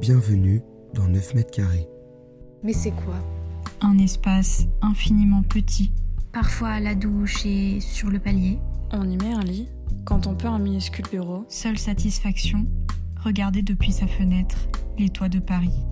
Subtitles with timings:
[0.00, 0.62] Bienvenue
[0.94, 1.88] dans 9 mètres carrés.
[2.62, 3.14] Mais c'est quoi?
[3.80, 5.92] Un espace infiniment petit.
[6.32, 8.58] Parfois à la douche et sur le palier.
[8.92, 9.68] On y met un lit
[10.04, 11.46] quand on peut un minuscule bureau.
[11.48, 12.66] Seule satisfaction,
[13.22, 15.84] regarder depuis sa fenêtre les toits de Paris.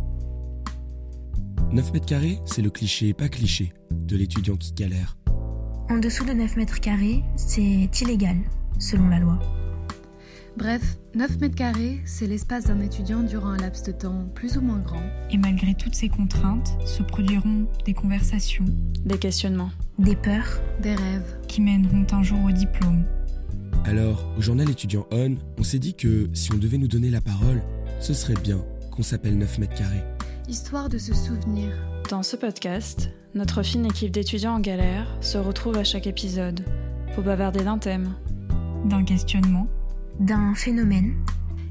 [1.72, 5.16] 9 mètres carrés, c'est le cliché pas cliché de l'étudiant qui galère.
[5.88, 8.36] En dessous de 9 mètres carrés, c'est illégal,
[8.78, 9.38] selon la loi.
[10.56, 14.60] Bref, 9 mètres carrés, c'est l'espace d'un étudiant durant un laps de temps plus ou
[14.60, 15.02] moins grand.
[15.30, 18.66] Et malgré toutes ces contraintes, se produiront des conversations,
[19.04, 19.70] Des questionnements.
[19.98, 21.36] Des peurs, Des rêves.
[21.48, 23.04] qui mèneront un jour au diplôme.
[23.84, 27.20] Alors, au journal étudiant On, on s'est dit que si on devait nous donner la
[27.20, 27.62] parole,
[27.98, 30.04] ce serait bien qu'on s'appelle 9 mètres carrés.
[30.48, 31.70] Histoire de se souvenir.
[32.10, 36.60] Dans ce podcast, notre fine équipe d'étudiants en galère se retrouve à chaque épisode
[37.14, 38.12] pour bavarder d'un thème.
[38.84, 39.66] D'un questionnement,
[40.20, 41.14] d'un phénomène.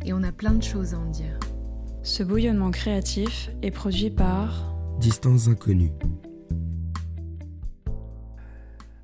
[0.05, 1.40] Et on a plein de choses à en dire.
[2.03, 5.92] Ce bouillonnement créatif est produit par Distance inconnue.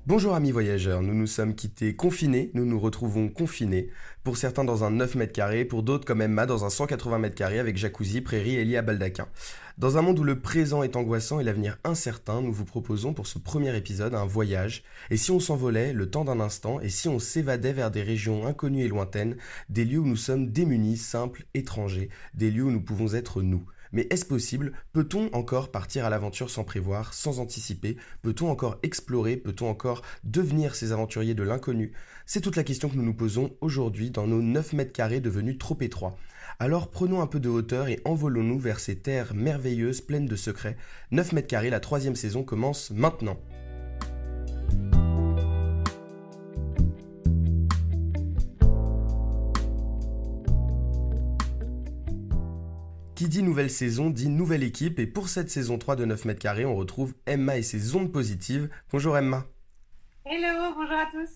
[0.08, 3.90] Bonjour amis voyageurs, nous nous sommes quittés confinés, nous nous retrouvons confinés,
[4.24, 7.34] pour certains dans un 9 mètres carrés, pour d'autres comme Emma dans un 180 mètres
[7.34, 9.28] carrés avec jacuzzi, prairie et lit à baldaquin.
[9.76, 13.26] Dans un monde où le présent est angoissant et l'avenir incertain, nous vous proposons pour
[13.26, 17.08] ce premier épisode un voyage, et si on s'envolait le temps d'un instant, et si
[17.08, 19.36] on s'évadait vers des régions inconnues et lointaines,
[19.68, 23.66] des lieux où nous sommes démunis, simples, étrangers, des lieux où nous pouvons être nous.
[23.92, 24.72] Mais est-ce possible?
[24.92, 27.96] Peut-on encore partir à l'aventure sans prévoir, sans anticiper?
[28.22, 29.36] Peut-on encore explorer?
[29.36, 31.92] Peut-on encore devenir ces aventuriers de l'inconnu?
[32.26, 35.58] C'est toute la question que nous nous posons aujourd'hui dans nos 9 mètres carrés devenus
[35.58, 36.16] trop étroits.
[36.60, 40.76] Alors prenons un peu de hauteur et envolons-nous vers ces terres merveilleuses pleines de secrets.
[41.12, 43.38] 9 mètres carrés, la troisième saison commence maintenant.
[53.28, 56.40] Qui dit nouvelle saison dit nouvelle équipe et pour cette saison 3 de 9 mètres
[56.40, 58.70] carrés, on retrouve Emma et ses ondes positives.
[58.90, 59.44] Bonjour Emma.
[60.24, 61.28] Hello, bonjour à tous.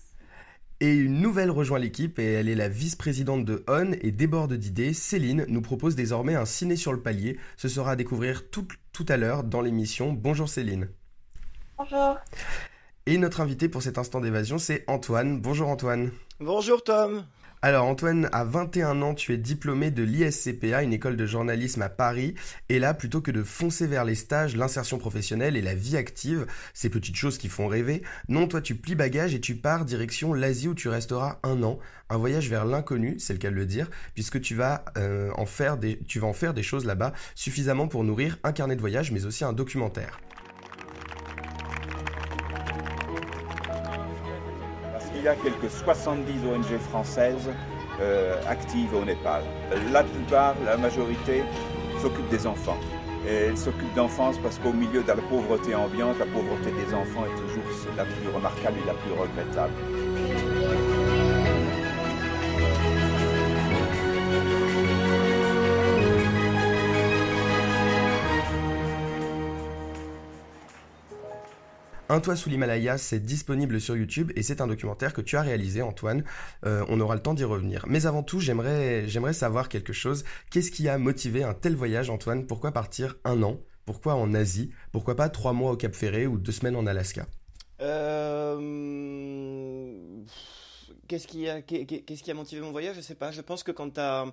[0.79, 4.91] Et une nouvelle rejoint l'équipe et elle est la vice-présidente de On et déborde d'idées.
[4.95, 7.37] Céline nous propose désormais un ciné sur le palier.
[7.57, 10.13] Ce sera à découvrir tout, tout à l'heure dans l'émission.
[10.13, 10.89] Bonjour Céline.
[11.77, 12.17] Bonjour.
[13.05, 15.39] Et notre invité pour cet instant d'évasion, c'est Antoine.
[15.39, 16.09] Bonjour Antoine.
[16.39, 17.23] Bonjour Tom.
[17.65, 21.87] Alors Antoine, à 21 ans, tu es diplômé de l'ISCPA, une école de journalisme à
[21.87, 22.35] Paris.
[22.67, 26.45] Et là, plutôt que de foncer vers les stages, l'insertion professionnelle et la vie active,
[26.73, 30.33] ces petites choses qui font rêver, non, toi tu plies bagage et tu pars direction
[30.33, 31.79] l'Asie où tu resteras un an.
[32.09, 35.45] Un voyage vers l'inconnu, c'est le cas de le dire, puisque tu vas, euh, en
[35.45, 38.81] faire des, tu vas en faire des choses là-bas suffisamment pour nourrir un carnet de
[38.81, 40.19] voyage, mais aussi un documentaire.
[45.23, 47.49] Qu'il y a quelques 70 ONG françaises
[48.01, 49.41] euh, actives au Népal.
[49.93, 51.43] La plupart, la majorité,
[52.01, 52.77] s'occupent des enfants.
[53.25, 57.39] Elles s'occupent d'enfance parce qu'au milieu de la pauvreté ambiante, la pauvreté des enfants est
[57.39, 57.63] toujours
[57.95, 59.71] la plus remarquable et la plus regrettable.
[72.13, 75.41] Un toit sous l'Himalaya, c'est disponible sur YouTube et c'est un documentaire que tu as
[75.41, 76.23] réalisé, Antoine.
[76.63, 77.85] Euh, on aura le temps d'y revenir.
[77.87, 80.23] Mais avant tout, j'aimerais, savoir quelque chose.
[80.51, 82.45] Qu'est-ce qui a motivé un tel voyage, Antoine?
[82.45, 83.59] Pourquoi partir un an?
[83.87, 84.69] Pourquoi en Asie?
[84.91, 87.25] Pourquoi pas trois mois au Cap Ferré ou deux semaines en Alaska?
[87.81, 88.59] Euh,
[91.07, 92.95] Qu'est-ce qui, a, qu'est- qu'est-ce qui a motivé mon voyage?
[92.97, 93.31] Je sais pas.
[93.31, 94.27] Je pense que quand t'as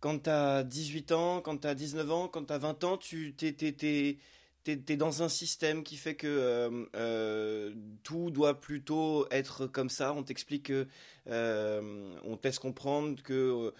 [0.00, 3.52] quand t'as 18 ans, quand t'as 19 ans, quand t'as 20 ans, tu t'es,
[4.68, 9.88] t'es, t'es dans un système qui fait que euh, euh, tout doit plutôt être comme
[9.88, 10.12] ça.
[10.12, 10.86] On t'explique que
[11.28, 13.72] euh, on te laisse comprendre que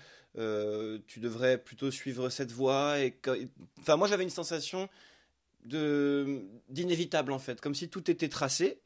[1.07, 3.01] tu devrais plutôt suivre cette voie.
[3.01, 3.15] Et
[3.81, 4.89] enfin, moi j'avais une sensation
[5.65, 8.81] d'inévitable en fait, comme si tout était tracé.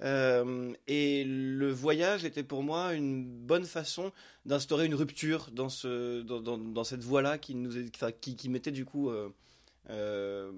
[0.00, 4.10] Et le voyage était pour moi une bonne façon
[4.46, 7.90] d'instaurer une rupture dans, ce, dans, dans, dans cette voie-là qui, nous
[8.20, 9.10] qui, qui du coup
[9.90, 10.52] euh, euh,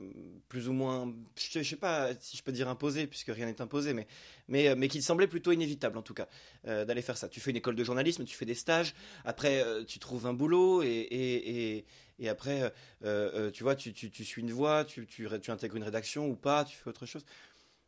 [0.48, 3.60] plus ou moins, je, je sais pas si je peux dire imposé, puisque rien n'est
[3.60, 4.06] imposé, mais,
[4.48, 6.28] mais, mais qui semblait plutôt inévitable en tout cas,
[6.66, 7.28] euh, d'aller faire ça.
[7.28, 8.94] Tu fais une école de journalisme, tu fais des stages,
[9.24, 11.84] après euh, tu trouves un boulot et, et, et,
[12.18, 12.70] et après, euh,
[13.04, 16.28] euh, tu vois, tu, tu, tu suis une voie, tu, tu, tu intègres une rédaction
[16.28, 17.24] ou pas, tu fais autre chose.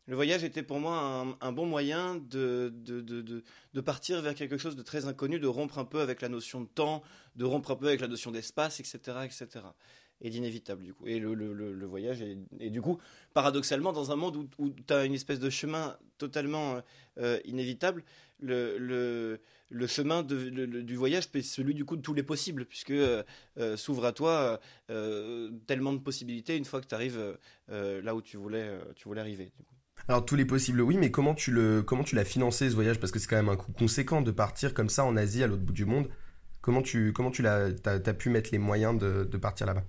[0.08, 3.42] Le voyage était pour moi un, un bon moyen de, de, de, de,
[3.74, 6.60] de partir vers quelque chose de très inconnu, de rompre un peu avec la notion
[6.60, 7.02] de temps,
[7.34, 9.64] de rompre un peu avec la notion d'espace, etc., etc.
[10.22, 11.06] Et d'inévitable, du coup.
[11.06, 12.98] Et le, le, voyage est, et du coup,
[13.34, 16.80] paradoxalement, dans un monde où, où tu as une espèce de chemin totalement
[17.18, 18.02] euh, inévitable,
[18.40, 19.38] le,
[19.70, 23.22] le, chemin du voyage, c'est celui du coup de tous les possibles, puisque euh,
[23.58, 24.60] euh, s'ouvre à toi
[24.90, 27.36] euh, tellement de possibilités une fois que tu arrives
[27.68, 29.52] là où tu voulais, euh, tu voulais arriver.
[30.08, 33.00] Alors tous les possibles, oui, mais comment tu le, comment tu l'as financé ce voyage?
[33.00, 35.46] Parce que c'est quand même un coût conséquent de partir comme ça en Asie, à
[35.46, 36.08] l'autre bout du monde.
[36.60, 39.84] Comment tu, comment tu l'as, t'as, pu mettre les moyens de partir là-bas?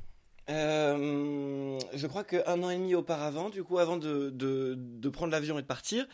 [0.49, 5.61] Euh, je crois qu'un an et demi auparavant, du coup, avant de, prendre l'avion et
[5.61, 6.07] de partir,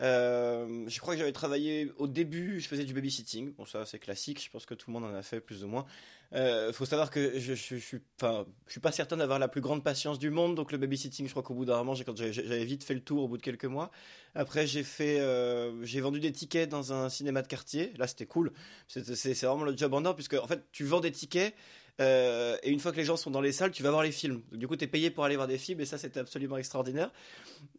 [0.00, 3.52] euh, je crois que j'avais travaillé au début, je faisais du babysitting.
[3.54, 5.68] Bon, ça c'est classique, je pense que tout le monde en a fait plus ou
[5.68, 5.86] moins.
[6.32, 10.30] Euh, faut savoir que je, je, suis, pas certain d'avoir la plus grande patience du
[10.30, 13.24] monde, donc le babysitting, je crois qu'au bout d'un moment, j'avais vite fait le tour
[13.24, 13.90] au bout de quelques mois.
[14.34, 17.92] Après, j'ai euh, j'ai vendu des tickets dans un cinéma de quartier.
[17.98, 18.52] Là, c'était cool.
[18.86, 21.54] C'est vraiment le job en or, puisque en fait, tu vends des tickets.
[22.00, 24.12] Euh, et une fois que les gens sont dans les salles, tu vas voir les
[24.12, 24.42] films.
[24.52, 27.12] Du coup, tu es payé pour aller voir des films, et ça, c'était absolument extraordinaire.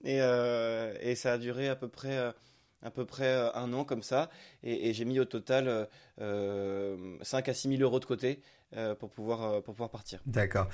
[0.03, 2.31] Et, euh, et ça a duré à peu près, euh,
[2.81, 4.29] à peu près un an comme ça.
[4.63, 5.85] Et, et j'ai mis au total euh,
[6.21, 8.41] euh, 5 à 6 000 euros de côté
[8.75, 10.21] euh, pour, pouvoir, pour pouvoir partir.
[10.25, 10.67] D'accord.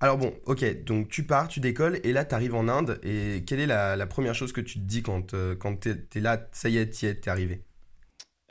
[0.00, 3.44] Alors bon, ok, donc tu pars, tu décolles, et là tu arrives en Inde, et
[3.46, 6.20] quelle est la, la première chose que tu te dis quand, euh, quand t'es, t'es
[6.20, 7.64] là, ça y est, t'y es, t'es arrivé?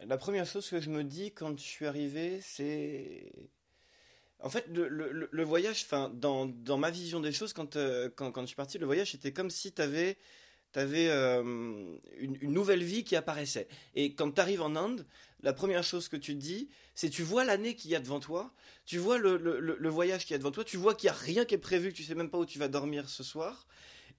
[0.07, 3.31] La première chose que je me dis quand je suis arrivé, c'est.
[4.43, 8.47] En fait, le, voyage, enfin, dans, ma vision des choses, quand, euh, quand, quand je
[8.47, 10.17] suis parti, le voyage, c'était comme si tu avais,
[10.75, 13.67] une, une nouvelle vie qui apparaissait.
[13.95, 15.05] Et quand tu arrives en Inde,
[15.41, 18.19] la première chose que tu te dis, c'est tu vois l'année qu'il y a devant
[18.19, 18.53] toi,
[18.85, 21.19] tu vois le- le voyage qu'il y a devant toi, tu vois qu'il n'y a
[21.19, 23.65] rien qui est prévu, que tu sais même pas où tu vas dormir ce soir.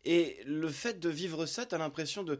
[0.04, 2.38] Et le fait de vivre ça, tu as l'impression de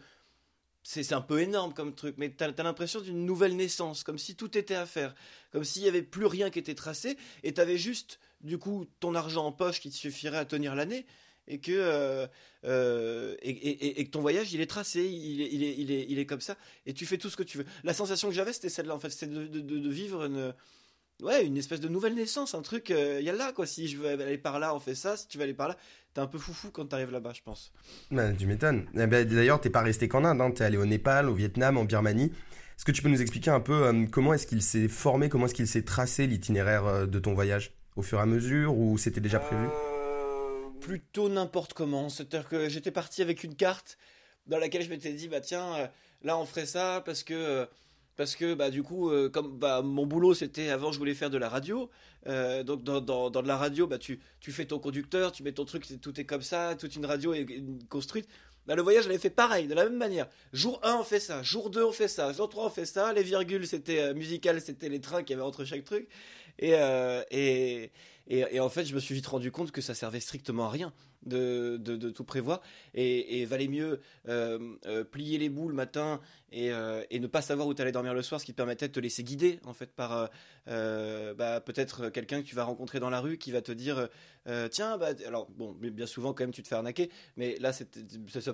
[0.86, 4.36] c'est un peu énorme comme truc, mais t'as as, l'impression d'une nouvelle naissance, comme si
[4.36, 5.14] tout était à faire,
[5.50, 9.14] comme s'il n'y avait plus rien qui était tracé, et t'avais juste, du coup, ton
[9.14, 11.06] argent en poche qui te suffirait à tenir l'année,
[11.48, 12.26] et que euh,
[12.64, 16.26] euh, et, ton voyage, il est tracé, il est, il, est, il, est, il est
[16.26, 17.66] comme ça, et tu fais tout ce que tu veux.
[17.82, 20.54] La sensation que j'avais, c'était celle-là, en fait, c'était de- de vivre une...
[21.22, 23.66] Ouais, une espèce de nouvelle naissance, un truc, il y a là, quoi.
[23.66, 25.16] Si je veux aller par là, on fait ça.
[25.16, 25.76] Si tu veux aller par là,
[26.14, 27.72] t'es un peu foufou quand t'arrives là-bas, je pense.
[28.10, 28.86] Bah, tu m'étonnes.
[28.94, 30.50] Eh ben, D'ailleurs, t'es pas resté qu'en Inde, hein.
[30.52, 32.32] t'es allé au Népal, au Vietnam, en Birmanie.
[32.76, 35.46] Est-ce que tu peux nous expliquer un peu euh, comment est-ce qu'il s'est formé, comment
[35.46, 37.72] est-ce qu'il s'est tracé l'itinéraire euh, de ton voyage?
[37.96, 39.64] Au fur et à mesure ou c'était déjà prévu?
[39.64, 42.08] Euh, Plutôt n'importe comment.
[42.08, 43.98] C'est-à-dire que j'étais parti avec une carte
[44.46, 45.88] dans laquelle je m'étais dit, bah tiens,
[46.22, 47.66] là on ferait ça parce que,
[48.16, 51.30] parce que bah, du coup, euh, comme bah, mon boulot c'était avant, je voulais faire
[51.30, 51.90] de la radio.
[52.26, 55.52] Euh, donc dans, dans, de la radio, bah, tu, tu fais ton conducteur, tu mets
[55.52, 57.46] ton truc, tout est comme ça, toute une radio est,
[57.88, 58.28] construite.
[58.66, 60.26] Bah, le voyage, j'avais fait pareil, de la même manière.
[60.52, 61.42] Jour 1, on fait ça.
[61.42, 62.32] Jour 2, on fait ça.
[62.32, 63.12] Jour 3, on fait ça.
[63.12, 66.08] Les virgules, c'était euh, musical, c'était les trains qu'il y avait entre chaque truc.
[66.58, 66.70] Et,
[67.30, 67.90] et,
[68.28, 70.70] et, et en fait, je me suis vite rendu compte que ça servait strictement à
[70.70, 70.92] rien
[71.26, 72.60] de, tout prévoir.
[72.94, 77.42] Et, valait mieux euh, euh, plier les boules le matin et, euh, et ne pas
[77.42, 79.60] savoir où tu allais dormir le soir, ce qui te permettait de te laisser guider
[79.64, 80.30] en fait par
[80.66, 84.08] bah, peut-être quelqu'un que tu vas rencontrer dans la rue qui va te dire
[84.70, 87.84] tiens bah alors bon bien souvent quand même tu te fais arnaquer mais là ça,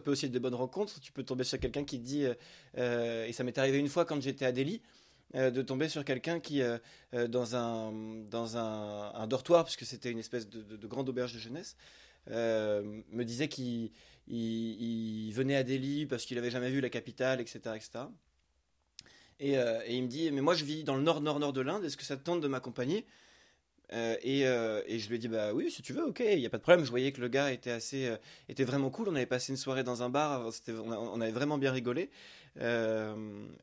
[0.00, 2.24] peut aussi être de bonnes rencontres tu peux tomber sur quelqu'un qui te dit
[2.74, 4.82] et ça m'est arrivé une fois quand j'étais à Delhi
[5.34, 6.62] de tomber sur quelqu'un qui
[7.12, 7.92] dans un
[8.28, 11.76] dans un, dortoir puisque c'était une espèce de grande auberge de jeunesse
[12.30, 13.90] euh, me disait qu'il
[14.28, 18.04] il, il venait à Delhi parce qu'il avait jamais vu la capitale etc etc
[19.40, 21.52] et, euh, et il me dit mais moi je vis dans le nord nord nord
[21.52, 23.06] de l'Inde est-ce que ça te tente de m'accompagner?
[23.92, 26.50] Euh, et, je lui ai dit bah oui si tu veux ok il y a
[26.50, 26.84] pas de problème.
[26.84, 28.14] Je voyais que le gars était assez
[28.48, 29.08] était vraiment cool.
[29.08, 32.08] On avait passé une soirée dans un bar on, on avait vraiment bien rigolé.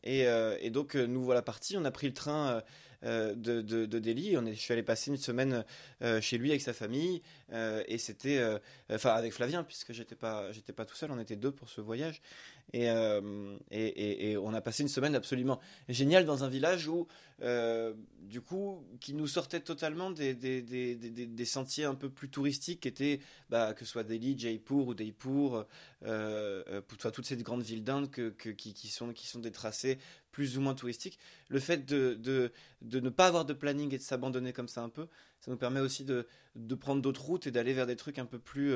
[0.03, 1.77] Et, et donc nous voilà partis.
[1.77, 2.61] On a pris le train
[3.03, 4.37] de, de, de Delhi.
[4.37, 5.63] On je suis allé passer une semaine
[6.01, 7.21] euh, chez lui avec sa famille.
[7.53, 8.59] Euh, et c'était euh,
[8.91, 11.11] enfin avec Flavien puisque j'étais pas j'étais pas tout seul.
[11.11, 12.21] On était deux pour ce voyage
[12.73, 15.59] et, euh, et, et- et on a passé une semaine absolument
[15.89, 17.07] géniale dans un village où
[17.41, 22.29] euh, du coup qui nous sortait totalement des, des, des, des, sentiers un peu plus
[22.29, 23.19] touristiques qui étaient
[23.49, 25.65] bah, que ce soit Delhi, Jaipur ou Daipur
[26.03, 26.81] euh, euh,
[27.11, 29.97] toutes ces grandes villes d'Inde que- qui, qui sont, qui sont des tracés
[30.31, 31.19] plus ou moins touristiques.
[31.49, 34.81] Le fait de, de, de ne pas avoir de planning et de s'abandonner comme ça
[34.83, 35.07] un peu
[35.39, 38.25] ça nous permet aussi de, de prendre d'autres routes et d'aller vers des trucs un
[38.25, 38.73] peu plus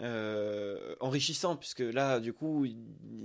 [0.00, 2.66] euh, enrichissants puisque là du coup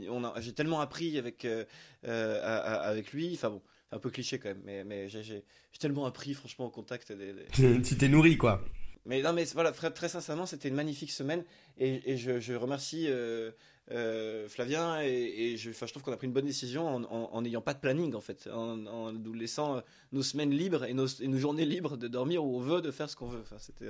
[0.10, 1.66] on a- j'ai tellement appris avec euh,
[2.06, 2.42] euh,
[2.84, 3.62] avec lui enfin bon
[3.92, 5.44] un peu cliché quand même mais, mais j'ai
[5.80, 7.34] tellement appris franchement au contact des-
[7.84, 8.64] Tu t'es nourri, quoi.
[9.06, 11.44] Mais non mais voilà très, sincèrement c'était une magnifique semaine
[11.78, 13.52] et, je, remercie euh,
[13.92, 17.62] euh, Flavien et, et je, je trouve qu'on a pris une bonne décision en- n'ayant
[17.62, 19.82] pas de planning en fait en, nous laissant euh,
[20.12, 23.16] nos semaines libres et nos, journées libres de dormir où on veut de faire ce
[23.16, 23.42] qu'on veut.
[23.42, 23.88] Enfin c'était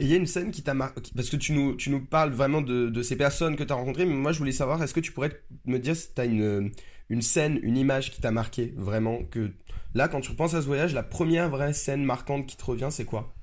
[0.00, 2.04] Et il y a une scène qui t'a marqué, parce que tu nous, tu nous
[2.04, 4.82] parles vraiment de, de ces personnes que tu as rencontrées, mais moi je voulais savoir,
[4.82, 6.72] est-ce que tu pourrais me dire si tu as une,
[7.08, 9.50] une scène, une image qui t'a marqué vraiment que
[9.94, 12.88] là, quand tu repenses à ce voyage, la première vraie scène marquante qui te revient,
[12.90, 13.34] c'est quoi?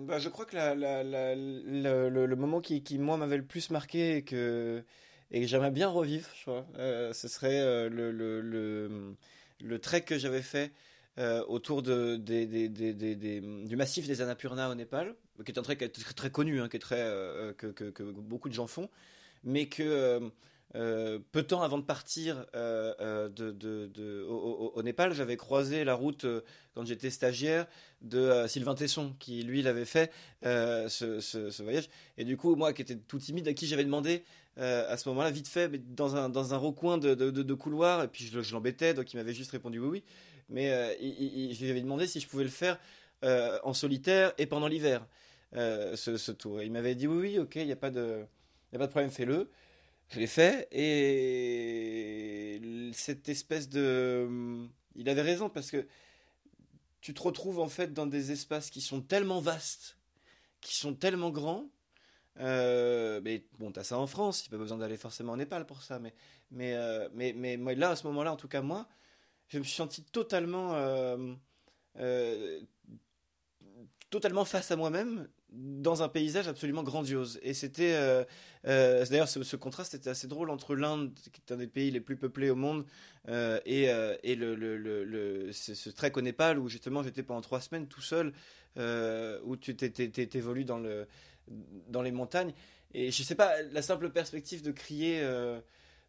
[0.00, 4.84] Bah, je crois que le, moment qui, moi m'avait le plus marqué et que
[5.30, 9.16] j'aimerais bien revivre, je crois, euh, ce serait euh, le,
[9.60, 10.72] le, trek que j'avais fait
[11.18, 15.14] euh, autour du massif des Annapurna au Népal,
[15.44, 15.76] qui est un trek
[16.16, 18.88] très, connu, hein, que, beaucoup de gens font,
[19.44, 20.30] mais que
[20.74, 26.26] euh, peu de temps avant de partir de, de, au, Népal, j'avais croisé la route
[26.74, 27.66] quand j'étais stagiaire
[28.02, 30.12] de Sylvain Tesson, qui lui l'avait fait
[30.42, 31.88] ce, voyage.
[32.16, 34.22] Et du coup, moi qui étais tout timide, à qui j'avais demandé
[34.56, 38.52] à ce moment-là, vite fait, dans un, dans un recoin de, couloir, et puis je,
[38.52, 40.04] l'embêtais, donc il m'avait juste répondu oui, oui
[40.50, 42.78] mais euh, je lui avais demandé si je pouvais le faire
[43.24, 45.06] euh, en solitaire et pendant l'hiver,
[45.56, 46.60] euh, ce, tour.
[46.60, 48.24] Et il m'avait dit oui, oui, ok, il n'y a, pas de,
[48.72, 49.48] y a pas de problème, fais-le.
[50.10, 52.60] Je l'ai fait et
[52.92, 54.66] cette espèce de...
[54.96, 55.86] Il avait raison parce que
[57.00, 59.96] tu te retrouves en fait dans des espaces qui sont tellement vastes,
[60.60, 61.70] qui sont tellement grands.
[62.40, 65.98] Euh, mais bon, t'as ça en France, pas besoin d'aller forcément en Népal pour ça.
[66.00, 66.14] Mais,
[66.50, 68.88] mais, euh, mais, mais, là, à ce moment-là, en tout cas, moi,
[69.48, 71.34] je me suis senti totalement, euh,
[74.10, 77.40] totalement face à moi-même dans un paysage absolument grandiose.
[77.42, 78.24] Et c'était, euh,
[78.66, 81.90] euh, d'ailleurs, ce, ce, contraste était assez drôle entre l'Inde, qui est un des pays
[81.90, 82.86] les plus peuplés au monde,
[83.28, 83.84] euh, et,
[84.22, 87.86] et le, le, le, le ce trek au Népal où justement j'étais pendant trois semaines
[87.86, 88.32] tout seul,
[88.76, 91.06] où tu t'évolues dans le
[91.88, 92.52] dans les montagnes.
[92.94, 95.22] Et je sais pas, la simple perspective de crier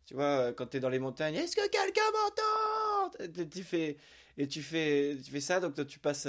[0.06, 3.50] tu vois, quand tu es dans les montagnes, est-ce que quelqu'un m'entend?
[3.50, 3.98] Tu fais
[4.38, 6.28] et tu fais tu fais ça donc toi, tu passes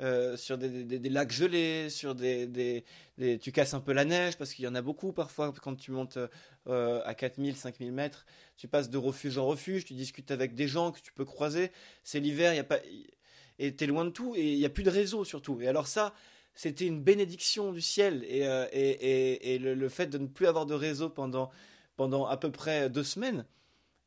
[0.00, 4.52] euh, sur des, lacs gelés sur des, des, tu casses un peu la neige parce
[4.52, 6.18] qu'il y en a beaucoup parfois quand tu montes
[6.66, 10.66] euh, à 4000 5000 mètres tu passes de refuge en refuge tu discutes avec des
[10.66, 11.70] gens que tu peux croiser.
[12.02, 12.80] C'est l'hiver il y a pas
[13.60, 15.60] et loin de tout et il y a plus de réseau surtout.
[15.60, 16.12] Et alors ça
[16.54, 20.26] c'était une bénédiction du ciel et, euh, et, et, et le, le, fait de ne
[20.26, 21.52] plus avoir de réseau pendant
[21.94, 23.44] pendant à peu près deux semaines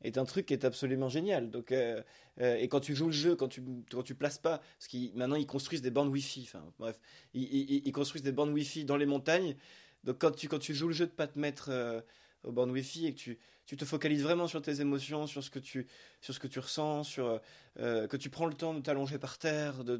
[0.02, 1.50] est un truc qui est absolument génial.
[1.50, 2.02] Donc, euh,
[2.40, 5.14] euh, et quand tu joues le jeu, quand tu quand tu places pas, parce qu'ils
[5.14, 6.42] maintenant ils construisent des bandes Wi-Fi.
[6.44, 6.98] Enfin bref,
[7.34, 9.56] ils, construisent des bandes Wi-Fi dans les montagnes.
[10.04, 12.00] Donc quand tu quand tu joues le jeu de pas te mettre euh,
[12.44, 15.50] aux bandes Wi-Fi et que tu tu te focalises vraiment sur tes émotions, sur ce
[15.50, 15.88] que tu
[16.20, 17.40] sur ce que tu ressens, sur
[17.76, 19.96] que tu prends le temps de t'allonger par terre, de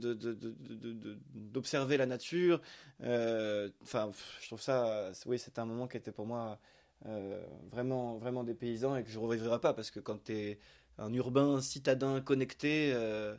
[1.35, 2.61] d'observer la nature.
[3.01, 6.59] Enfin, je trouve ça, oui, c'était un moment qui était pour moi
[7.07, 7.41] euh,
[7.71, 10.59] vraiment, vraiment des paysans et que je ne revivrai pas parce que quand tu es
[10.99, 13.37] un urbain citadin connecté, euh,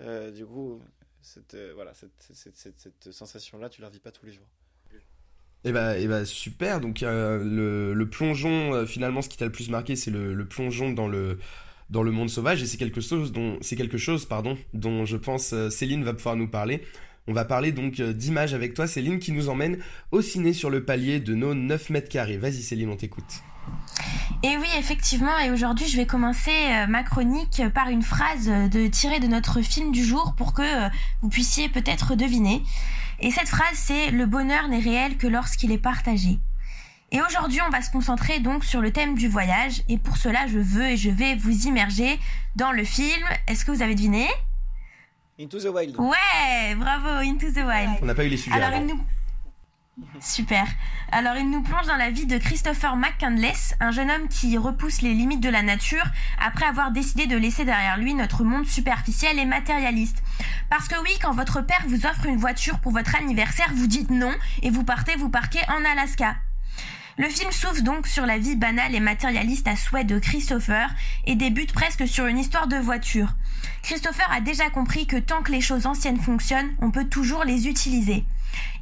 [0.00, 0.80] euh, du coup,
[1.22, 4.46] cette, voilà, cette, cette, cette, sensation-là, tu la revis pas tous les jours.
[5.64, 9.96] Eh bah, eh bah super, donc le, plongeon, finalement ce qui t'a le plus marqué
[9.96, 11.40] c'est le, le, plongeon dans le,
[11.90, 15.16] dans le monde sauvage et c'est quelque chose dont, c'est quelque chose, pardon, dont je
[15.16, 16.84] pense Céline va pouvoir nous parler.
[17.28, 19.78] On va parler donc euh, d'images avec toi, Céline, qui nous emmène
[20.12, 22.38] au ciné sur le palier de nos 9 mètres carrés.
[22.38, 23.42] Vas-y, Céline, on t'écoute.
[24.42, 28.88] Et oui, effectivement, et aujourd'hui je vais commencer euh, ma chronique par une phrase euh,
[28.88, 30.62] tirée de notre film du jour pour que
[31.20, 32.62] vous puissiez peut-être deviner.
[33.20, 36.38] Et cette phrase c'est Le bonheur n'est réel que lorsqu'il est partagé.
[37.12, 40.46] Et aujourd'hui on va se concentrer donc sur le thème du voyage et pour cela
[40.46, 42.18] je veux et je vais vous immerger
[42.56, 43.22] dans le film.
[43.48, 44.26] Est-ce que vous avez deviné?
[45.40, 45.96] Into the Wild.
[45.98, 47.98] Ouais, bravo, Into the Wild.
[48.02, 48.56] On n'a pas eu les sujets.
[48.56, 49.00] Alors, il nous...
[50.20, 50.66] Super.
[51.12, 55.00] Alors, il nous plonge dans la vie de Christopher McCandless, un jeune homme qui repousse
[55.00, 56.04] les limites de la nature
[56.44, 60.24] après avoir décidé de laisser derrière lui notre monde superficiel et matérialiste.
[60.70, 64.10] Parce que oui, quand votre père vous offre une voiture pour votre anniversaire, vous dites
[64.10, 66.34] non et vous partez vous parquer en Alaska.
[67.18, 70.88] Le film s'ouvre donc sur la vie banale et matérialiste à souhait de Christopher
[71.26, 73.34] et débute presque sur une histoire de voiture.
[73.82, 77.66] Christopher a déjà compris que tant que les choses anciennes fonctionnent, on peut toujours les
[77.66, 78.24] utiliser.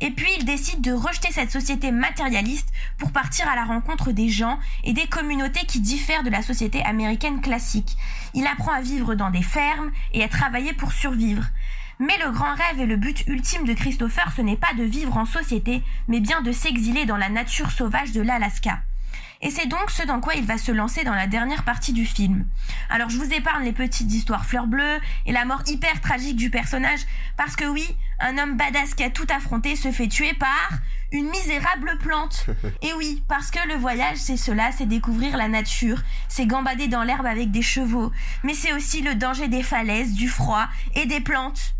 [0.02, 4.28] Et puis il décide de rejeter cette société matérialiste pour partir à la rencontre des
[4.28, 7.96] gens et des communautés qui diffèrent de la société américaine classique.
[8.34, 11.44] Il apprend à vivre dans des fermes et à travailler pour survivre.
[11.98, 15.16] Mais le grand rêve et le but ultime de Christopher, ce n'est pas de vivre
[15.16, 18.80] en société, mais bien de s'exiler dans la nature sauvage de l'Alaska.
[19.42, 22.06] Et c'est donc ce dans quoi il va se lancer dans la dernière partie du
[22.06, 22.46] film.
[22.88, 26.50] Alors je vous épargne les petites histoires fleurs bleues et la mort hyper tragique du
[26.50, 27.00] personnage,
[27.36, 27.84] parce que oui,
[28.18, 30.70] un homme badass qui a tout affronté se fait tuer par
[31.12, 32.46] une misérable plante.
[32.82, 37.04] Et oui, parce que le voyage, c'est cela, c'est découvrir la nature, c'est gambader dans
[37.04, 38.10] l'herbe avec des chevaux,
[38.42, 41.75] mais c'est aussi le danger des falaises, du froid et des plantes.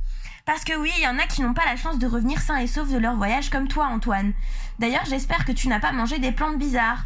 [0.47, 2.59] Parce que oui, il y en a qui n'ont pas la chance de revenir sains
[2.59, 4.33] et saufs de leur voyage comme toi, Antoine.
[4.79, 7.05] D'ailleurs, j'espère que tu n'as pas mangé des plantes bizarres.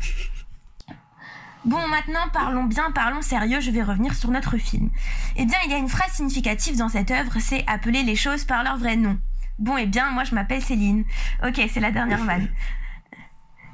[1.64, 4.90] Bon, maintenant parlons bien, parlons sérieux, je vais revenir sur notre film.
[5.36, 8.44] Eh bien, il y a une phrase significative dans cette œuvre, c'est appeler les choses
[8.44, 9.18] par leur vrai nom.
[9.58, 11.04] Bon, eh bien, moi je m'appelle Céline.
[11.42, 12.48] Ok, c'est la dernière vanne.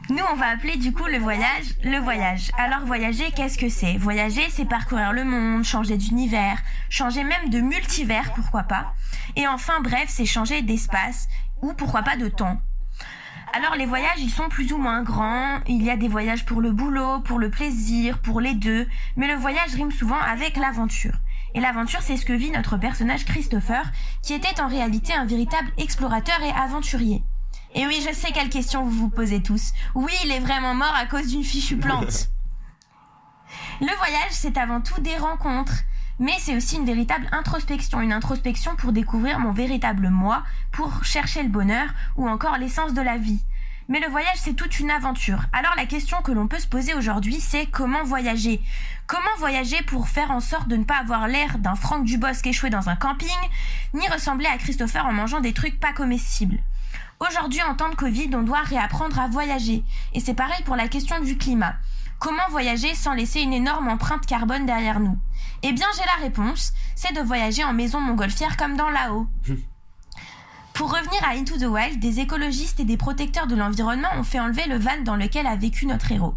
[0.08, 2.52] Nous, on va appeler du coup le voyage le voyage.
[2.56, 3.96] Alors voyager, qu'est-ce que c'est?
[3.96, 6.58] Voyager, c'est parcourir le monde, changer d'univers,
[6.88, 8.94] changer même de multivers, pourquoi pas.
[9.34, 11.28] Et enfin, bref, c'est changer d'espace
[11.60, 12.60] ou pourquoi pas de temps.
[13.52, 15.58] Alors les voyages, ils sont plus ou moins grands.
[15.66, 18.86] Il y a des voyages pour le boulot, pour le plaisir, pour les deux.
[19.16, 21.16] Mais le voyage rime souvent avec l'aventure.
[21.54, 23.90] Et l'aventure, c'est ce que vit notre personnage Christopher,
[24.22, 27.24] qui était en réalité un véritable explorateur et aventurier.
[27.76, 29.72] Et oui, je sais quelle question vous vous posez tous.
[29.94, 32.30] Oui, il est vraiment mort à cause d'une fichue plante.
[33.82, 35.82] Le voyage, c'est avant tout des rencontres.
[36.18, 40.42] Mais c'est aussi une véritable introspection, une introspection pour découvrir mon véritable moi,
[40.72, 43.42] pour chercher le bonheur ou encore l'essence de la vie.
[43.88, 45.42] Mais le voyage, c'est toute une aventure.
[45.52, 48.62] Alors la question que l'on peut se poser aujourd'hui, c'est comment voyager?
[49.06, 52.70] Comment voyager pour faire en sorte de ne pas avoir l'air d'un Franck Dubosc échoué
[52.70, 53.28] dans un camping,
[53.92, 56.58] ni ressembler à Christopher en mangeant des trucs pas comestibles?
[57.18, 59.84] Aujourd'hui, en temps de Covid, on doit réapprendre à voyager.
[60.12, 61.74] Et c'est pareil pour la question du climat.
[62.18, 65.18] Comment voyager sans laisser une énorme empreinte carbone derrière nous?
[65.62, 69.26] Eh bien, j'ai la réponse, c'est de voyager en maison montgolfière comme dans là-haut.
[70.74, 74.40] Pour revenir à Into the Wild, des écologistes et des protecteurs de l'environnement ont fait
[74.40, 76.34] enlever le van dans lequel a vécu notre héros.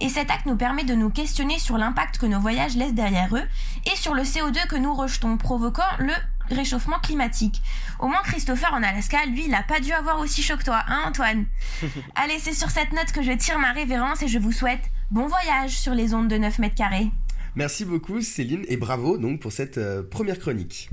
[0.00, 3.34] Et cet acte nous permet de nous questionner sur l'impact que nos voyages laissent derrière
[3.34, 3.48] eux
[3.86, 6.12] et sur le CO2 que nous rejetons, provoquant le
[6.50, 7.62] réchauffement climatique.
[8.00, 10.82] Au moins Christopher en Alaska, lui, il n'a pas dû avoir aussi chaud que toi,
[10.88, 11.46] hein Antoine?
[12.14, 15.26] Allez, c'est sur cette note que je tire ma révérence et je vous souhaite bon
[15.26, 17.10] voyage sur les ondes de 9 mètres carrés.
[17.54, 20.90] Merci beaucoup Céline et bravo donc pour cette euh, première chronique.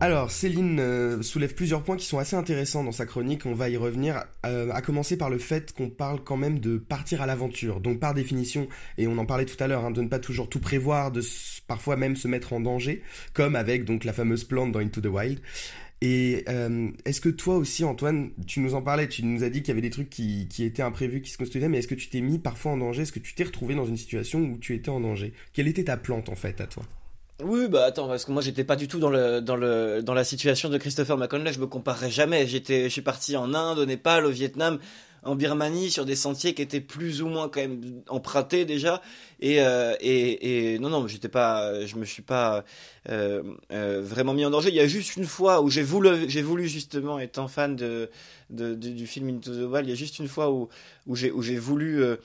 [0.00, 3.68] Alors, Céline euh, soulève plusieurs points qui sont assez intéressants dans sa chronique, on va
[3.68, 7.26] y revenir, euh, à commencer par le fait qu'on parle quand même de partir à
[7.26, 10.20] l'aventure, donc par définition, et on en parlait tout à l'heure, hein, de ne pas
[10.20, 11.20] toujours tout prévoir, de
[11.66, 15.06] parfois même se mettre en danger, comme avec donc la fameuse plante dans Into the
[15.06, 15.40] Wild.
[16.00, 19.62] Et euh, est-ce que toi aussi, Antoine, tu nous en parlais, tu nous as dit
[19.62, 21.96] qu'il y avait des trucs qui, qui étaient imprévus, qui se construisaient, mais est-ce que
[21.96, 23.02] tu t'es mis parfois en danger?
[23.02, 25.32] Est-ce que tu t'es retrouvé dans une situation où tu étais en danger?
[25.52, 26.84] Quelle était ta plante en fait à toi?
[27.40, 30.14] Oui, bah attends, parce que moi j'étais pas du tout dans le dans le dans
[30.14, 31.52] la situation de Christopher McConley.
[31.52, 32.48] Je me comparerais jamais.
[32.48, 34.80] J'étais, je suis parti en Inde, au Népal, au Vietnam,
[35.22, 39.02] en Birmanie, sur des sentiers qui étaient plus ou moins quand même empruntés déjà.
[39.38, 42.64] Et euh, et, et non non, j'étais pas, je me suis pas
[43.08, 44.70] euh, euh, vraiment mis en danger.
[44.70, 48.10] Il y a juste une fois où j'ai voulu j'ai voulu justement étant fan de,
[48.50, 50.68] de, du film Into the Wild, il y a juste une fois où
[51.06, 52.16] où j'ai où j'ai voulu euh,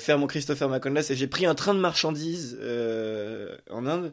[0.00, 2.58] faire mon Christopher McConley et j'ai pris un train de marchandises
[3.70, 4.12] en Inde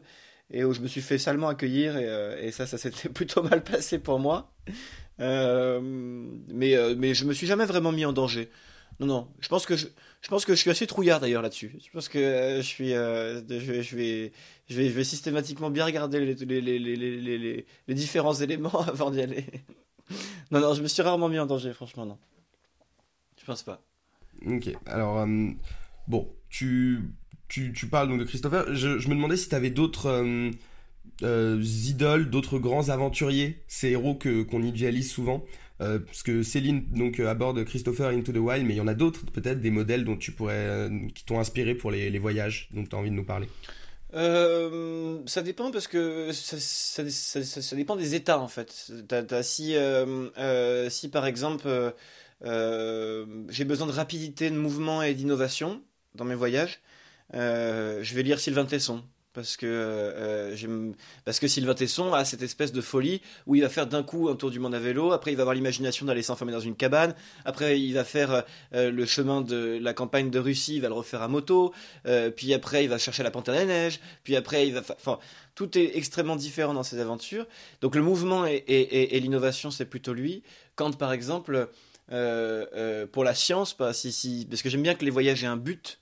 [0.50, 3.42] et où je me suis fait salement accueillir et, euh, et ça, ça s'était plutôt
[3.42, 4.52] mal passé pour moi.
[5.20, 5.80] Euh,
[6.48, 8.50] mais, euh, mais je me suis jamais vraiment mis en danger.
[9.00, 9.88] Non, non, je pense que je,
[10.22, 11.76] je pense que je suis assez trouillard d'ailleurs là-dessus.
[11.84, 12.18] Je pense que
[12.56, 14.32] je suis, je, vais, je, vais,
[14.68, 19.44] je, vais, systématiquement bien regarder les, les, les, les, différents éléments avant d'y aller.
[20.50, 22.18] non, non, je me suis rarement mis en danger, franchement, non.
[23.38, 23.82] Je pense pas.
[24.46, 25.26] Ok, alors,
[26.08, 27.02] bon, tu
[27.48, 28.74] tu, parles donc de Christopher.
[28.74, 30.50] Je, me demandais si tu avais d'autres euh,
[31.22, 35.44] euh, idoles, d'autres grands aventuriers, ces héros que qu'on idéalise souvent.
[35.82, 38.94] Euh, parce que Céline donc aborde Christopher Into the Wild, mais il y en a
[38.94, 42.96] d'autres peut-être des modèles dont tu pourrais, qui t'ont inspiré pour les, voyages, dont tu
[42.96, 43.48] as envie de nous parler.
[44.12, 48.90] Ça dépend parce que ça, dépend des états en fait.
[49.06, 49.76] T'as, si,
[50.88, 51.94] si par exemple
[52.42, 55.82] j'ai besoin de rapidité de mouvement et d'innovation
[56.14, 56.80] dans mes voyages,
[57.32, 59.02] je vais lire Sylvain Tesson.
[59.36, 60.92] Parce que, euh,
[61.26, 64.30] parce que Sylvain Tesson a cette espèce de folie où il va faire d'un coup
[64.30, 66.74] un tour du monde à vélo, après il va avoir l'imagination d'aller s'enfermer dans une
[66.74, 70.88] cabane, après il va faire euh, le chemin de la campagne de Russie, il va
[70.88, 71.74] le refaire à moto,
[72.06, 74.80] euh, puis après il va chercher la panthère des neiges, puis après il va...
[75.54, 77.46] Tout est extrêmement différent dans ses aventures.
[77.82, 80.44] Donc le mouvement et, l'innovation, c'est plutôt lui.
[80.76, 81.68] Quand par exemple,
[82.10, 85.98] euh, pour la science, parce que j'aime bien que les voyages aient un but,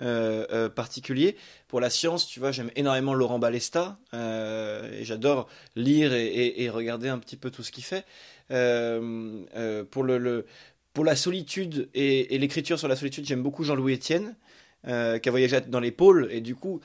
[0.00, 1.36] euh, euh, particulier.
[1.66, 7.08] Pour la science, tu vois, j'aime énormément Laurent Balesta euh, et j'adore lire et, regarder
[7.08, 8.04] un petit peu tout ce qu'il fait.
[8.48, 10.46] Pour, le,
[10.92, 14.36] pour la solitude et, et l'écriture sur la solitude, j'aime beaucoup Jean-Louis Etienne,
[14.84, 16.80] qui a voyagé dans les pôles et du coup,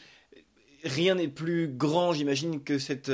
[0.84, 3.12] rien n'est plus grand, j'imagine, que cette,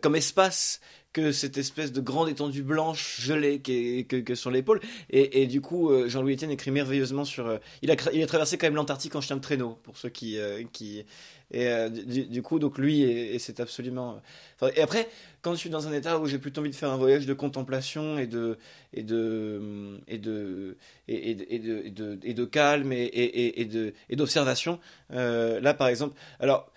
[0.00, 0.80] comme espace
[1.14, 4.80] que cette espèce de grande étendue blanche gelée que, que sur l'épaule.
[5.08, 7.46] Et, et, du coup, euh, Jean-Louis Etienne écrit merveilleusement sur.
[7.46, 10.10] Euh, il, a, il a traversé quand même l'Antarctique en chien de traîneau, pour ceux
[10.10, 10.36] qui.
[10.38, 11.04] Euh, qui
[11.50, 14.20] et du, du, coup, donc lui, c'est absolument.
[14.56, 15.08] Enfin, et après,
[15.42, 17.34] quand je suis dans un état où j'ai plutôt envie de faire un voyage de
[17.34, 18.58] contemplation et de.
[18.92, 20.00] et de.
[20.08, 20.76] et de.
[21.06, 24.80] et, et de, et, de, et de calme et, de, et d'observation,
[25.10, 26.16] là par exemple.
[26.40, 26.72] Alors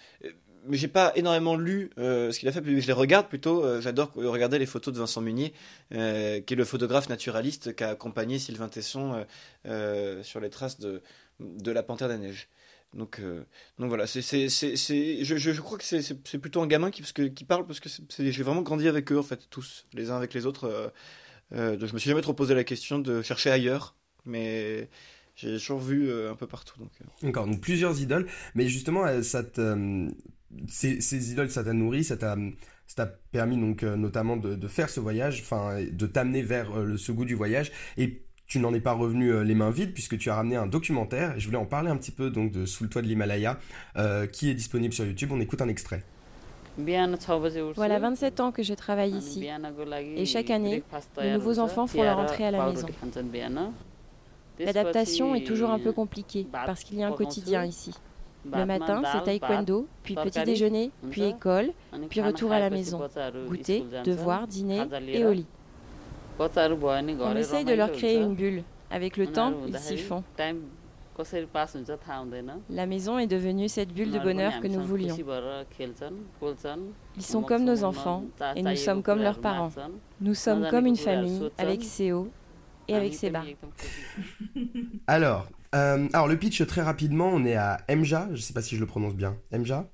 [0.67, 2.61] mais j'ai pas énormément lu euh, ce qu'il a fait.
[2.63, 3.63] Je les regarde plutôt.
[3.63, 5.53] Euh, J'adore regarder les photos de Vincent Munier,
[5.93, 9.25] euh, qui est le photographe naturaliste qui a accompagné Sylvain Tesson
[9.65, 11.01] euh, sur les traces de,
[11.39, 12.47] de la Panthère des Neiges.
[12.93, 13.21] Donc,
[13.77, 17.01] donc voilà, c'est, c'est, c'est, je, je, crois que c'est, c'est, plutôt un gamin qui,
[17.01, 20.09] parce que, qui parle parce que j'ai vraiment grandi avec eux en fait, tous, les
[20.09, 20.91] uns avec les autres.
[21.51, 23.95] je me suis jamais trop posé la question de chercher ailleurs,
[24.25, 24.89] mais
[25.35, 26.79] j'ai toujours vu un peu partout.
[26.79, 26.91] Donc,
[27.23, 29.43] Encore, donc plusieurs idoles, mais justement, ça
[30.67, 32.35] ces, ces, idoles, ça t'a nourri, ça t'a
[32.87, 35.43] ça t'a permis donc euh, notamment de, faire ce voyage,
[35.91, 37.71] de t'amener vers euh, ce goût du voyage.
[37.97, 40.67] Et tu n'en es pas revenu euh, les mains vides puisque tu as ramené un
[40.67, 41.35] documentaire.
[41.35, 43.59] Et je voulais en parler un petit peu donc de Sous le toit de l'Himalaya,
[44.31, 45.31] qui est disponible sur YouTube.
[45.31, 46.03] On écoute un extrait.
[47.75, 49.47] Voilà 27 ans que je travaille ici.
[50.15, 50.83] Et chaque année,
[51.17, 52.87] de nouveaux enfants font leur entrée à la maison.
[54.59, 57.93] L'adaptation est toujours un peu compliquée parce qu'il y a un quotidien ici.
[58.45, 61.71] Le matin, c'est taekwondo, puis petit déjeuner, puis école,
[62.09, 63.01] puis retour à la maison.
[63.47, 65.47] Goûter, devoir, dîner et au lit.
[66.39, 68.63] On essaye de leur créer une bulle.
[68.89, 70.23] Avec le temps, ils s'y font.
[72.69, 75.15] La maison est devenue cette bulle de bonheur que nous voulions.
[77.15, 78.23] Ils sont comme nos enfants
[78.55, 79.71] et nous sommes comme leurs parents.
[80.21, 82.29] Nous sommes comme une famille avec ses hauts
[82.87, 83.43] et avec ses bas.
[85.07, 88.75] Alors, euh, alors le pitch très rapidement, on est à Mja, je sais pas si
[88.75, 89.37] je le prononce bien.
[89.51, 89.89] Mja?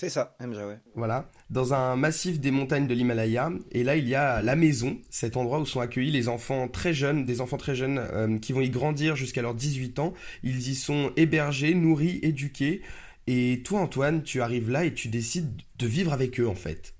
[0.00, 0.78] C'est ça, Mja, ouais.
[0.94, 4.96] Voilà, dans un massif des montagnes de l'Himalaya, et là il y a la maison,
[5.10, 8.54] cet endroit où sont accueillis les enfants très jeunes, des enfants très jeunes euh, qui
[8.54, 10.14] vont y grandir jusqu'à leurs 18 ans.
[10.42, 12.80] Ils y sont hébergés, nourris, éduqués.
[13.26, 16.94] Et toi Antoine, tu arrives là et tu décides de vivre avec eux en fait.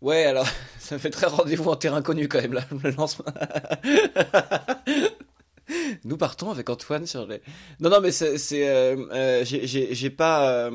[0.00, 0.46] Ouais, alors
[0.78, 3.24] ça fait très rendez-vous en terrain connu quand même là, le lancement.
[6.04, 7.42] Nous partons avec Antoine sur les.
[7.80, 10.70] Non, non, mais c'est, c'est, euh, euh, j'ai pas.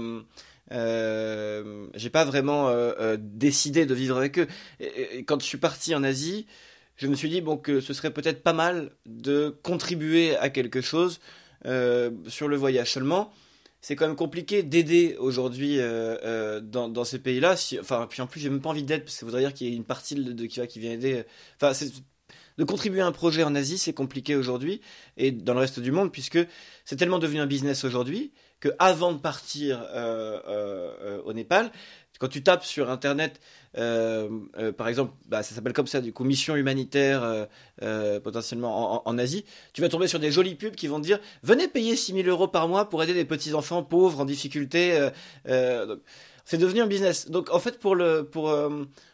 [0.73, 4.47] Euh, j'ai pas vraiment euh, euh, décidé de vivre avec eux.
[5.27, 6.47] Quand je suis parti en Asie,
[6.95, 10.81] je me suis dit bon que ce serait peut-être pas mal de contribuer à quelque
[10.81, 11.19] chose
[12.27, 12.91] sur le voyage.
[12.91, 13.31] Seulement,
[13.81, 17.55] c'est quand même compliqué d'aider aujourd'hui dans, ces pays-là.
[17.79, 19.69] Enfin, puis en plus, j'ai même pas envie d'aide parce que ça voudrait dire qu'il
[19.69, 21.23] y a une partie de, qui va qui vient aider.
[21.61, 21.73] Enfin,
[22.57, 24.81] de contribuer à un projet en Asie, c'est compliqué aujourd'hui
[25.17, 26.39] et dans le reste du monde puisque
[26.85, 28.31] c'est tellement devenu un business aujourd'hui
[28.63, 31.69] que avant de partir euh, euh, au Népal,
[32.17, 33.41] quand tu tapes sur internet,
[33.77, 37.45] euh, euh, par exemple, bah, ça s'appelle comme ça, du coup, mission humanitaire
[37.81, 41.19] euh, potentiellement en, Asie, tu vas tomber sur des jolies pubs qui vont te dire
[41.43, 45.09] venez payer 6000 euros par mois pour aider des petits enfants pauvres en difficulté.
[46.45, 47.29] C'est devenu un business.
[47.29, 48.23] Donc en fait pour euh,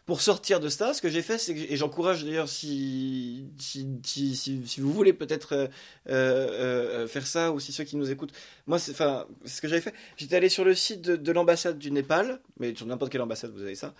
[0.05, 4.91] pour sortir de ça, ce que j'ai fait, c'est et j'encourage d'ailleurs si si, vous
[4.91, 5.67] voulez peut-être euh,
[6.09, 8.33] euh, faire ça ou si ceux qui nous écoutent,
[8.65, 11.91] moi c'est ce que j'avais fait, j'étais allé sur le site de, de l'ambassade du
[11.91, 13.93] Népal, mais sur n'importe quelle ambassade vous avez ça,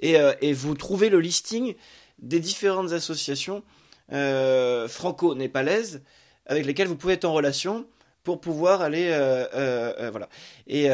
[0.00, 1.74] et vous trouvez le listing
[2.18, 3.62] des différentes associations
[4.88, 6.02] franco-népalaises
[6.46, 7.86] avec lesquelles vous pouvez être en relation
[8.24, 10.28] pour pouvoir aller euh, euh, euh, voilà.
[10.66, 10.84] Et,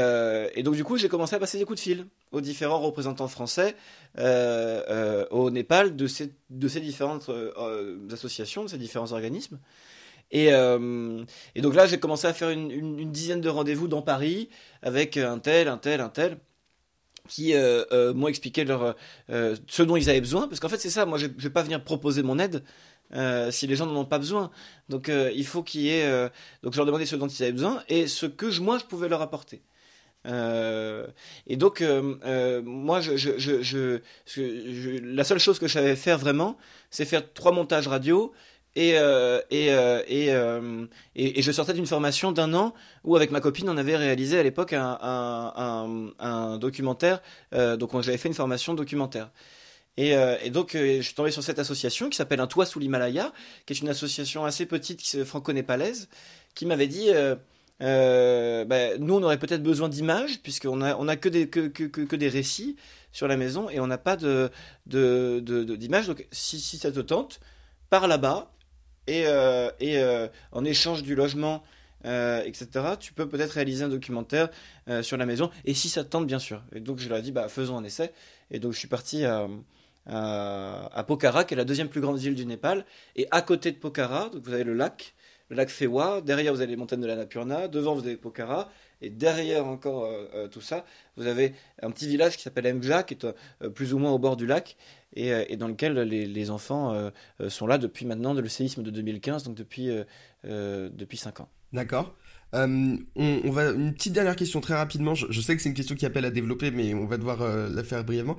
[0.59, 3.29] et, donc du coup j'ai commencé à passer des coups de fil aux différents représentants
[3.29, 3.77] français
[4.17, 7.31] au Népal de ces de ces différentes
[8.13, 9.59] associations de ces différents organismes.
[10.31, 14.49] Et, et donc là j'ai commencé à faire une, dizaine de rendez-vous dans Paris
[14.83, 16.39] avec un tel un tel un tel
[17.29, 17.55] qui
[18.15, 18.97] m'ont expliqué leur
[19.29, 20.49] ce dont ils avaient besoin.
[20.49, 21.07] Parce qu'en fait c'est ça.
[21.07, 22.63] Moi je, je vais pas venir proposer mon aide
[23.15, 24.51] euh, si les gens n'en ont pas besoin.
[24.89, 26.05] Donc euh, il faut qu'il y ait.
[26.05, 26.29] Euh,
[26.63, 28.85] donc je leur demandais ce dont ils avaient besoin et ce que je, moi je
[28.85, 29.63] pouvais leur apporter.
[31.47, 31.83] Et donc
[32.65, 36.59] moi la seule chose que je savais faire vraiment,
[36.91, 38.33] c'est faire trois montages radio.
[38.77, 39.69] Et, et,
[40.09, 40.29] et,
[41.17, 44.43] et, je sortais d'une formation d'un an où avec ma copine on avait réalisé à
[44.43, 47.23] l'époque un, un, un, documentaire.
[47.53, 49.31] donc j'avais fait une formation documentaire.
[49.99, 52.67] Et, euh, et, donc, euh, je suis tombé sur cette association qui s'appelle Un Toit
[52.67, 53.33] sous l'Himalaya,
[53.67, 56.09] qui est une association assez petite, franco-népalaise,
[56.55, 57.09] qui m'avait dit
[57.83, 61.67] euh, bah, nous, on aurait peut-être besoin d'images, puisqu'on a, on a que, des, que,
[61.67, 62.77] que, que, des récits
[63.11, 64.51] sur la maison et on n'a pas de,
[64.87, 66.07] de, de, de, d'images.
[66.07, 67.41] Donc, si, si ça te tente,
[67.91, 68.53] pars là-bas
[69.09, 69.25] et,
[69.81, 71.65] et en échange du logement.
[72.05, 72.69] Etc.
[73.01, 74.49] Tu peux peut-être réaliser un documentaire
[75.03, 76.63] sur la maison, et si ça te tente, bien sûr.
[76.73, 78.13] Et donc je leur ai dit, bah faisons un essai.
[78.53, 79.49] Et donc je suis parti à,
[80.09, 82.85] à, Pokhara, qui est la deuxième plus grande ville du Népal.
[83.17, 85.15] Et à côté de Pokhara, donc vous avez le lac,
[85.51, 86.21] le lac Fewa.
[86.21, 87.69] Derrière, vous avez les montagnes de la Napurna.
[87.69, 88.71] Devant, vous avez Pokhara.
[89.01, 90.85] Et derrière encore euh, euh, tout ça,
[91.17, 94.19] vous avez un petit village qui s'appelle Mja, qui est euh, plus ou moins au
[94.19, 94.77] bord du lac,
[95.15, 97.11] et, dans lequel les, enfants
[97.49, 99.91] sont là depuis maintenant le séisme de 2015, donc depuis,
[100.45, 101.49] depuis 5 ans.
[101.73, 102.15] D'accord.
[102.53, 105.15] On, va une petite dernière question très rapidement.
[105.15, 107.85] Je, sais que c'est une question qui appelle à développer, mais on va devoir la
[107.85, 108.37] faire brièvement.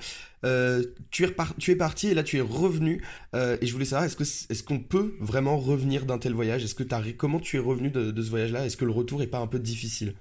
[1.11, 3.03] tu, es tu es parti et là tu es revenu.
[3.33, 6.63] et je voulais savoir, est-ce que est-ce qu'on peut vraiment revenir d'un tel voyage?
[6.63, 8.65] Est-ce que comment tu es revenu de, de ce voyage-là?
[8.65, 10.13] Est-ce que le retour est pas un peu difficile?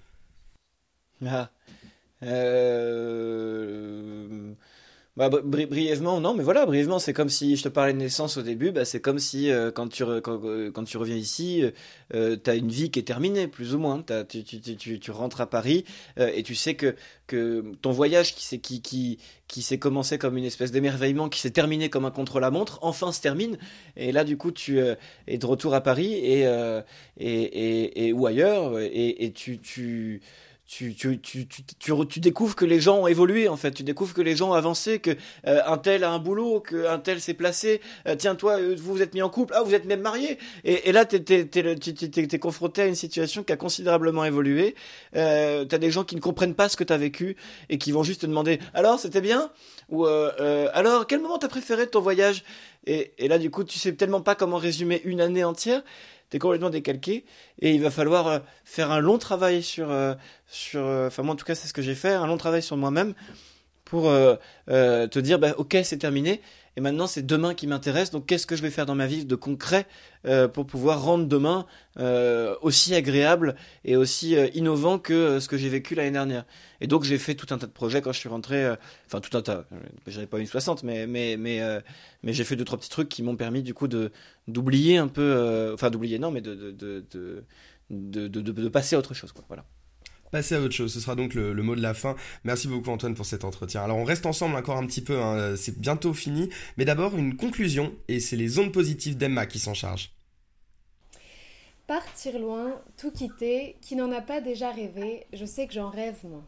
[1.26, 1.50] Ah.
[5.20, 5.28] Euh...
[5.28, 8.42] Bah, brièvement, non, mais voilà, brièvement, c'est comme si je te parlais de naissance au
[8.42, 11.64] début, bah, c'est comme si euh, quand, tu euh, quand, tu reviens ici,
[12.14, 14.04] euh, tu as une vie qui est terminée, plus ou moins.
[14.28, 15.84] Tu, tu, tu, tu, rentres à Paris
[16.16, 16.94] et tu sais que,
[17.26, 21.40] que ton voyage qui s'est qui, qui, qui s'est commencé comme une espèce d'émerveillement, qui
[21.40, 23.58] s'est terminé comme un contre-la-montre, enfin se termine.
[23.96, 26.42] Et là, du coup, tu es de retour à Paris et,
[27.18, 30.20] et, et, et, ou ailleurs et, et tu.
[30.68, 34.12] Tu tu, tu, tu, tu, découvres que les gens ont évolué en fait, tu découvres
[34.12, 35.12] que les gens ont avancé, que
[35.46, 38.76] euh, un tel a un boulot, que un tel s'est placé, euh, tiens toi euh,
[38.78, 42.38] vous vous êtes mis en couple, ah vous êtes même marié, et, là t'es, t'es,
[42.38, 44.74] confronté à une situation qui a considérablement évolué,
[45.16, 47.36] euh, t'as des gens qui ne comprennent pas ce que t'as vécu
[47.70, 49.50] et qui vont juste te demander alors c'était bien?
[49.88, 52.44] Ou alors quel moment t'as préféré de ton voyage?
[52.86, 55.82] Et, et là du coup tu sais tellement pas comment résumer une année entière
[56.30, 57.24] t'es complètement décalqué
[57.60, 60.14] et il va falloir euh, faire un long travail sur, euh,
[60.46, 62.62] sur euh, enfin moi en tout cas c'est ce que j'ai fait, un long travail
[62.62, 63.14] sur moi-même
[63.84, 64.04] pour
[64.66, 66.42] te dire bah, ok c'est terminé
[66.78, 69.24] et maintenant c'est demain qui m'intéresse donc qu'est-ce que je vais faire dans ma vie
[69.24, 69.88] de concret
[70.52, 71.66] pour pouvoir rendre demain
[72.62, 76.44] aussi agréable et aussi innovant que ce que j'ai vécu l'année dernière?
[76.80, 78.64] Et donc j'ai fait tout un tas de projets quand je suis rentré
[79.06, 79.64] enfin tout un tas
[80.06, 81.36] j'avais pas une 60 mais
[82.24, 83.88] j'ai fait deux trois petits trucs qui m'ont permis du coup
[84.48, 87.44] d'oublier un peu, euh, enfin d'oublier non, mais de
[88.68, 89.32] passer à autre chose.
[89.48, 89.64] Voilà.
[90.30, 92.16] Passer à autre chose, ce sera donc le, mot de la fin.
[92.44, 93.82] Merci beaucoup Antoine pour cet entretien.
[93.82, 95.56] Alors on reste ensemble encore un petit peu, hein.
[95.56, 99.74] c'est bientôt fini, mais d'abord une conclusion, et c'est les ondes positives d'Emma qui s'en
[99.74, 100.12] chargent.
[101.86, 106.16] Partir loin, tout quitter, qui n'en a pas déjà rêvé, je sais que j'en rêve
[106.24, 106.44] moi.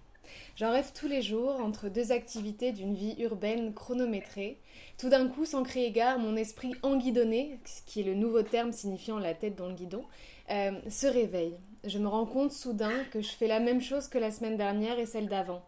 [0.57, 4.59] J'en rêve tous les jours entre deux activités d'une vie urbaine chronométrée.
[4.99, 9.19] Tout d'un coup, sans crier égard, mon esprit enguidonné, qui est le nouveau terme signifiant
[9.19, 10.05] la tête dans le guidon,
[10.51, 11.57] euh, se réveille.
[11.85, 14.99] Je me rends compte soudain que je fais la même chose que la semaine dernière
[14.99, 15.63] et celle d'avant.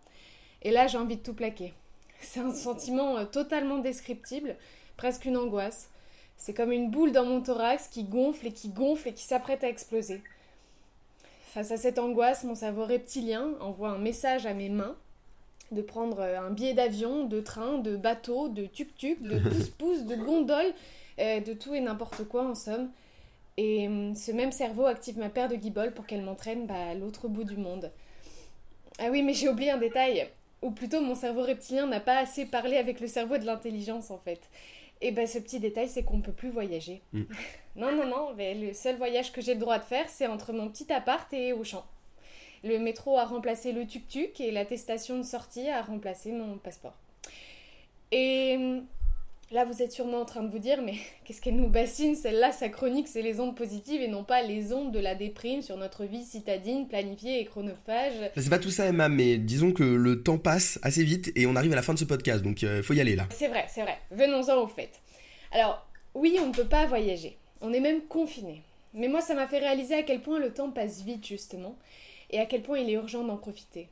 [0.62, 1.72] Et là, j'ai envie de tout plaquer.
[2.20, 4.56] C'est un sentiment euh, totalement descriptible,
[4.96, 5.88] presque une angoisse.
[6.36, 9.64] C'est comme une boule dans mon thorax qui gonfle et qui gonfle et qui s'apprête
[9.64, 10.20] à exploser.
[11.46, 14.96] Face à cette angoisse, mon cerveau reptilien envoie un message à mes mains
[15.70, 20.16] de prendre euh, un billet d'avion, de train, de bateau, de tuk-tuk, de pouce-pouce, de
[20.16, 20.72] gondole,
[21.18, 22.90] euh, de tout et n'importe quoi en somme.
[23.56, 26.94] Et hum, ce même cerveau active ma paire de guiboles pour qu'elle m'entraîne bah, à
[26.94, 27.90] l'autre bout du monde.
[28.98, 30.28] Ah oui, mais j'ai oublié un détail.
[30.62, 34.18] Ou plutôt, mon cerveau reptilien n'a pas assez parlé avec le cerveau de l'intelligence en
[34.18, 34.40] fait.
[35.00, 37.02] Et ben ce petit détail, c'est qu'on ne peut plus voyager.
[37.12, 37.22] Mm.
[37.76, 40.52] non, non, non, mais le seul voyage que j'ai le droit de faire, c'est entre
[40.52, 41.84] mon petit appart et Auchan.
[42.62, 46.94] Le métro a remplacé le tuk-tuk et l'attestation de sortie a remplacé mon passeport.
[48.12, 48.86] Et hum,
[49.52, 52.52] Là, vous êtes sûrement en train de vous dire, mais qu'est-ce qu'elle nous bassine Celle-là,
[52.52, 55.76] sa chronique, c'est les ondes positives et non pas les ondes de la déprime sur
[55.76, 58.14] notre vie citadine, planifiée et chronophage.
[58.34, 61.54] C'est pas tout ça, Emma, mais disons que le temps passe assez vite et on
[61.54, 63.26] arrive à la fin de ce podcast, donc il euh, faut y aller là.
[63.30, 63.98] C'est vrai, c'est vrai.
[64.10, 64.90] Venons-en au fait.
[65.50, 67.36] Alors, oui, on ne peut pas voyager.
[67.60, 68.62] On est même confiné.
[68.94, 71.76] Mais moi, ça m'a fait réaliser à quel point le temps passe vite, justement,
[72.30, 73.88] et à quel point il est urgent d'en profiter.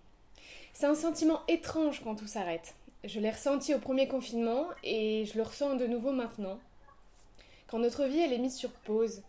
[0.72, 2.74] C'est un sentiment étrange quand tout s'arrête.
[3.04, 6.60] Je l'ai ressenti au premier confinement et je le ressens de nouveau maintenant.
[7.66, 9.22] Quand notre vie elle est mise sur pause,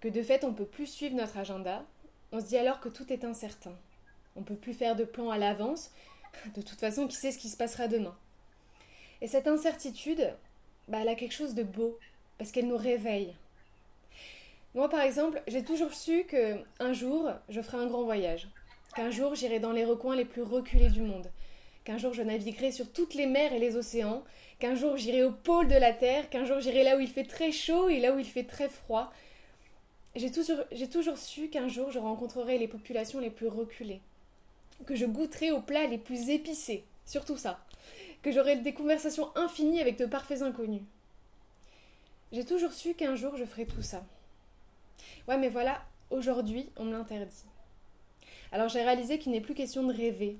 [0.00, 1.84] que de fait on peut plus suivre notre agenda,
[2.32, 3.74] on se dit alors que tout est incertain.
[4.36, 5.90] On peut plus faire de plans à l'avance.
[6.56, 8.16] De toute façon, qui sait ce qui se passera demain?
[9.20, 10.34] Et cette incertitude,
[10.88, 11.98] bah, elle a quelque chose de beau
[12.38, 13.34] parce qu'elle nous réveille.
[14.74, 18.48] Moi, par exemple, j'ai toujours su que un jour, je ferai un grand voyage,
[18.96, 21.30] qu'un jour, j'irai dans les recoins les plus reculés du monde,
[21.84, 24.24] qu'un jour je naviguerai sur toutes les mers et les océans,
[24.58, 27.24] qu'un jour j'irai au pôle de la Terre, qu'un jour j'irai là où il fait
[27.24, 29.12] très chaud et là où il fait très froid.
[30.16, 34.00] J'ai toujours, su qu'un jour je rencontrerai les populations les plus reculées,
[34.86, 37.58] que je goûterai aux plats les plus épicés, surtout ça,
[38.22, 40.82] que j'aurai des conversations infinies avec de parfaits inconnus.
[42.32, 44.04] J'ai toujours su qu'un jour je ferai tout ça.
[45.28, 47.44] Ouais, mais voilà, aujourd'hui, on me l'interdit.
[48.52, 50.38] Alors j'ai réalisé qu'il n'est plus question de rêver,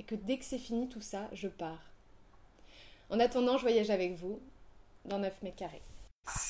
[0.00, 1.92] et que dès que c'est fini tout ça, je pars.
[3.10, 4.40] En attendant, je voyage avec vous
[5.04, 5.82] dans 9 mètres carrés.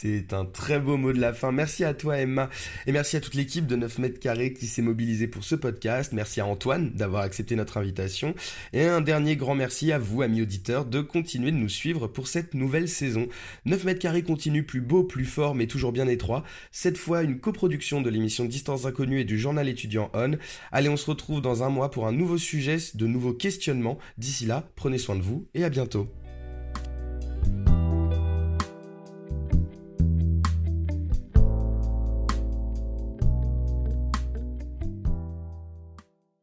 [0.01, 1.53] C'est un très beau mot de la fin.
[1.53, 2.51] Merci à toi Emma
[2.87, 6.13] et merci à toute l'équipe de 9 mètres carrés qui s'est mobilisée pour ce podcast.
[6.13, 8.35] Merci à Antoine d'avoir accepté notre invitation.
[8.73, 12.29] Et un dernier grand merci à vous amis auditeurs de continuer de nous suivre pour
[12.29, 13.29] cette nouvelle saison.
[13.65, 16.45] 9 mètres carrés continue plus beau, plus fort mais toujours bien étroit.
[16.73, 20.37] Cette fois une coproduction de l'émission Distance Inconnue et du journal étudiant On.
[20.73, 23.99] Allez on se retrouve dans un mois pour un nouveau sujet, de nouveaux questionnements.
[24.19, 26.09] D'ici là, prenez soin de vous et à bientôt.